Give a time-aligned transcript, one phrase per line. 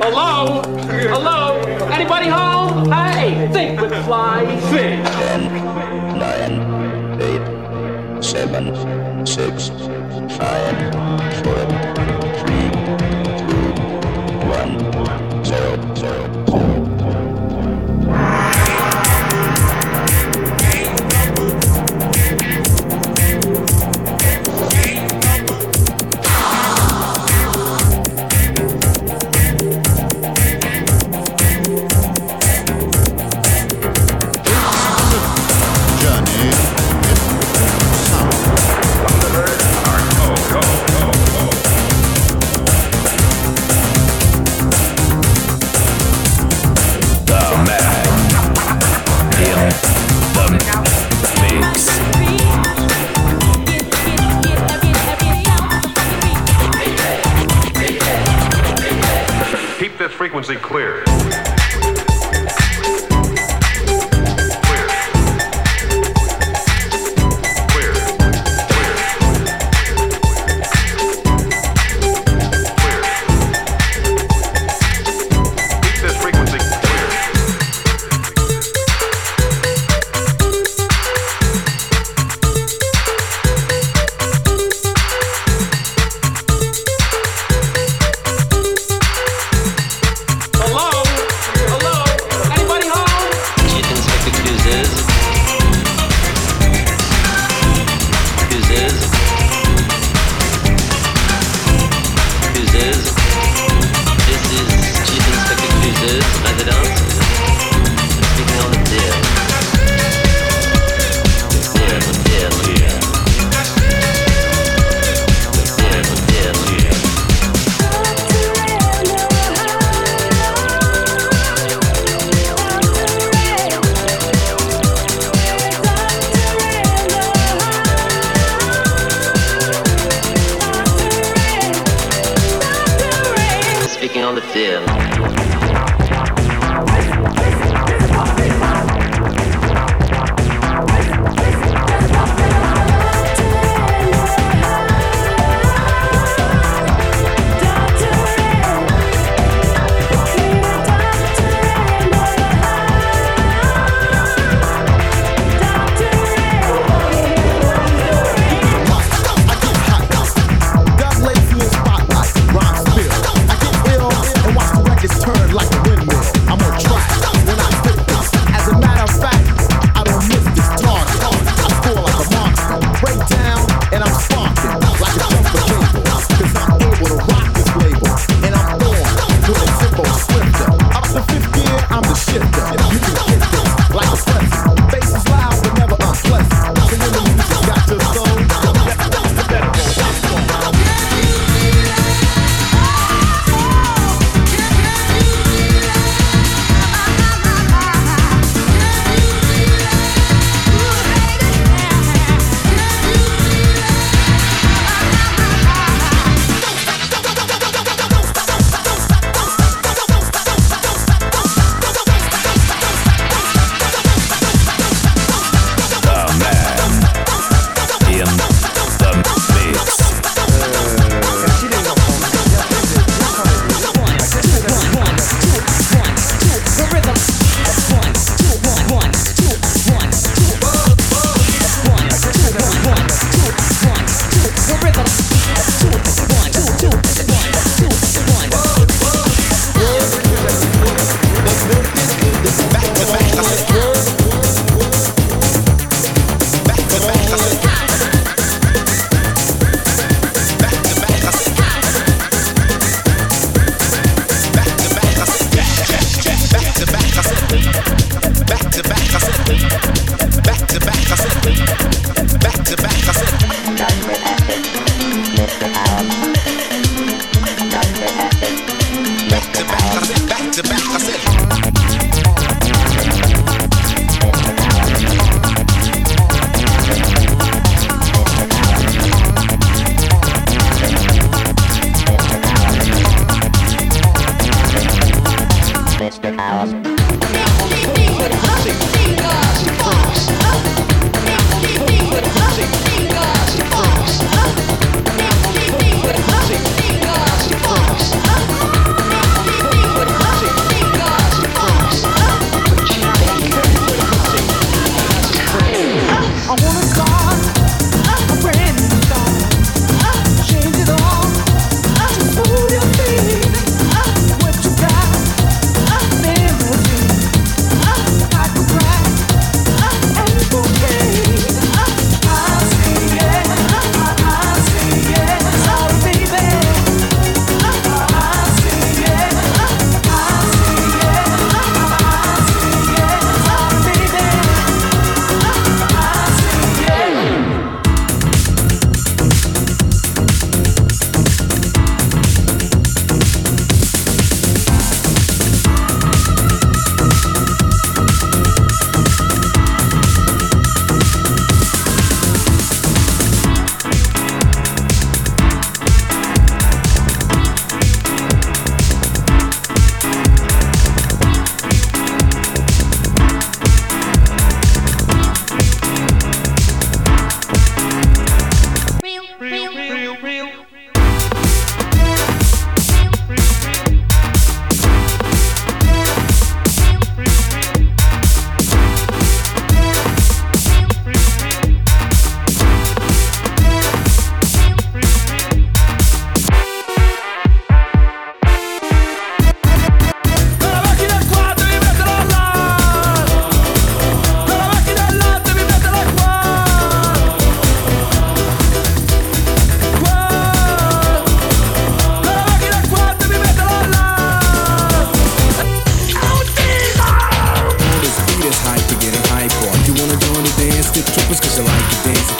[0.00, 0.62] Hello?
[0.62, 1.58] Hello?
[1.90, 2.88] Anybody home?
[2.92, 5.04] Hey, think with fly, think.
[5.04, 5.52] Ten,
[6.16, 9.70] nine, eight, seven, six,
[10.38, 11.87] five, four.
[59.78, 61.04] Keep this frequency clear.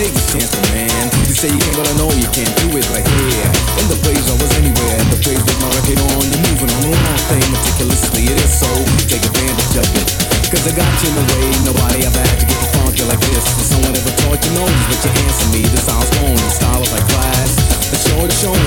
[0.00, 1.04] Take a chance, man.
[1.28, 3.48] You say you can, but I know you can't do it like here.
[3.80, 6.24] In the place I was anywhere, the place with my record on.
[6.24, 8.32] You're moving on the wrong thing meticulously.
[8.32, 8.70] It is so,
[9.08, 10.08] take advantage of it.
[10.48, 13.44] Cause I got you in the way, nobody ever had to get funky like this.
[13.60, 15.62] If someone ever taught you know but you answer me.
[15.68, 17.50] The sound's going, the style of like class.
[17.92, 18.59] The show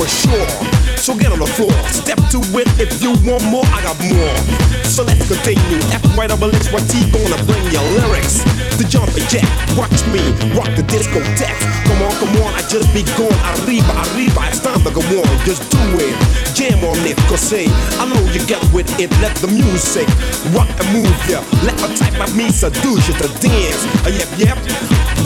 [0.00, 0.48] for sure.
[0.96, 2.68] So get on the floor, step to it.
[2.80, 4.36] If you want more, I got more.
[4.88, 5.80] So let's continue.
[5.92, 8.40] F right double X, Y T gonna bring your lyrics.
[8.80, 9.44] The jumping jack,
[9.76, 10.24] watch me
[10.56, 11.60] rock the discotheque.
[11.84, 13.36] Come on, come on, I just be going.
[13.60, 15.28] Arriba, arriba, it's time to go on.
[15.44, 16.16] Just do it.
[16.56, 17.68] Jam on it, cause say,
[18.00, 19.12] I know you get with it.
[19.20, 20.08] Let the music
[20.56, 21.44] rock and move ya.
[21.60, 23.84] Let my type of me seduce you to dance.
[24.04, 24.56] Uh, yep, yep.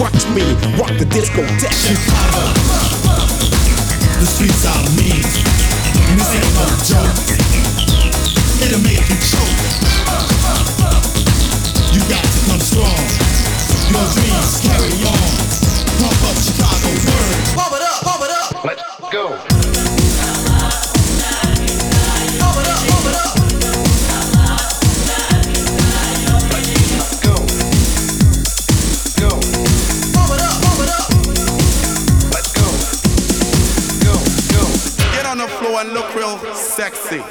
[0.03, 0.43] Watch me
[0.75, 1.95] rock the discotheque.
[4.25, 5.21] The streets are mean.
[6.09, 7.13] And this ain't no joke.
[8.65, 9.61] It'll make you choke.
[11.93, 13.05] You got to come strong.
[13.93, 15.29] Your dreams carry on.
[16.01, 16.74] Pump up Chicago
[36.77, 37.23] sexy.